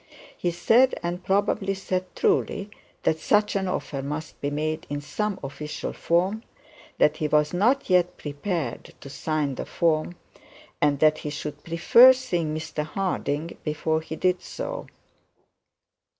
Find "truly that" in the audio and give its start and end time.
2.15-3.19